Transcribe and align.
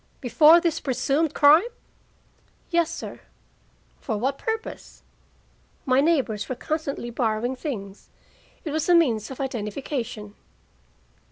"Before 0.19 0.59
this 0.59 0.79
presumed 0.79 1.35
crime?" 1.35 1.61
"Yes, 2.71 2.89
sir." 2.89 3.19
"For 3.99 4.17
what 4.17 4.39
purpose?" 4.39 5.03
"My 5.85 6.01
neighbors 6.01 6.49
were 6.49 6.55
constantly 6.55 7.11
borrowing 7.11 7.55
things. 7.55 8.09
It 8.65 8.71
was 8.71 8.89
a 8.89 8.95
means 8.95 9.29
of 9.29 9.39
identification." 9.39 10.33